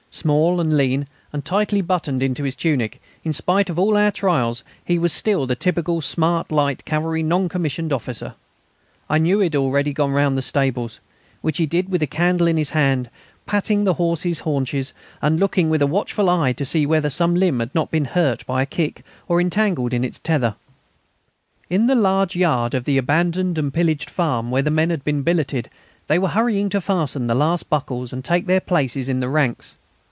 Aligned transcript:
Small 0.13 0.59
and 0.59 0.75
lean, 0.75 1.07
and 1.31 1.45
tightly 1.45 1.79
buttoned 1.81 2.21
into 2.21 2.43
his 2.43 2.57
tunic, 2.57 3.01
in 3.23 3.31
spite 3.31 3.69
of 3.69 3.79
all 3.79 3.95
our 3.95 4.11
trials 4.11 4.61
he 4.83 4.99
was 4.99 5.13
still 5.13 5.45
the 5.47 5.55
typical 5.55 6.01
smart 6.01 6.51
light 6.51 6.83
cavalry 6.83 7.23
non 7.23 7.47
commissioned 7.47 7.93
officer. 7.93 8.33
I 9.09 9.19
knew 9.19 9.39
he 9.39 9.45
had 9.45 9.55
already 9.55 9.93
gone 9.93 10.11
round 10.11 10.37
the 10.37 10.41
stables, 10.41 10.99
which 11.39 11.59
he 11.59 11.65
did 11.65 11.87
with 11.87 12.03
a 12.03 12.07
candle 12.07 12.45
in 12.47 12.57
his 12.57 12.71
hand, 12.71 13.09
patting 13.45 13.85
the 13.85 13.93
horses' 13.93 14.41
haunches 14.41 14.93
and 15.21 15.39
looking 15.39 15.69
with 15.69 15.81
a 15.81 15.87
watchful 15.87 16.29
eye 16.29 16.51
to 16.53 16.65
see 16.65 16.85
whether 16.85 17.09
some 17.09 17.33
limb 17.33 17.61
had 17.61 17.73
not 17.73 17.89
been 17.89 18.05
hurt 18.11 18.45
by 18.45 18.61
a 18.61 18.65
kick 18.65 19.05
or 19.29 19.39
entangled 19.39 19.93
in 19.93 20.03
its 20.03 20.19
tether. 20.19 20.55
In 21.69 21.87
the 21.87 21.95
large 21.95 22.35
yard 22.35 22.73
of 22.73 22.83
the 22.83 22.97
abandoned 22.97 23.57
and 23.57 23.73
pillaged 23.73 24.09
farm, 24.09 24.51
where 24.51 24.61
the 24.61 24.69
men 24.71 24.89
had 24.89 25.05
been 25.05 25.21
billeted 25.21 25.69
they 26.07 26.19
were 26.19 26.27
hurrying 26.27 26.67
to 26.67 26.81
fasten 26.81 27.27
the 27.27 27.33
last 27.33 27.69
buckles 27.69 28.11
and 28.11 28.25
take 28.25 28.45
their 28.45 28.59
places 28.59 29.07
in 29.07 29.21
the 29.21 29.29
ranks. 29.29 29.77